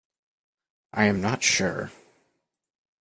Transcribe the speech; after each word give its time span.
I 0.93 1.05
am 1.05 1.21
not 1.21 1.43
sure. 1.43 1.91